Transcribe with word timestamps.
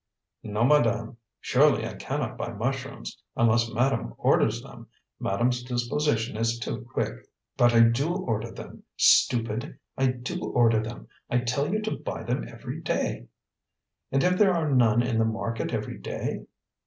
"No, 0.41 0.63
madame. 0.63 1.17
Surely 1.41 1.85
I 1.87 1.93
cannot 1.93 2.35
buy 2.35 2.51
mushrooms 2.51 3.21
unless 3.35 3.71
madame 3.71 4.15
orders 4.17 4.63
them. 4.63 4.87
Madame's 5.19 5.61
disposition 5.61 6.37
is 6.37 6.57
too 6.57 6.81
quick." 6.91 7.13
"But 7.55 7.75
I 7.75 7.81
do 7.81 8.15
order 8.15 8.49
them. 8.49 8.81
Stupid! 8.97 9.77
I 9.95 10.07
do 10.07 10.43
order 10.43 10.79
them. 10.81 11.07
I 11.29 11.37
tell 11.41 11.71
you 11.71 11.83
to 11.83 11.91
buy 11.99 12.23
them 12.23 12.47
every 12.47 12.81
day." 12.81 13.27
"And 14.11 14.23
if 14.23 14.39
there 14.39 14.55
are 14.55 14.73
none 14.73 15.03
in 15.03 15.19
the 15.19 15.23
market 15.25 15.71
every 15.71 15.99
day?" 15.99 16.47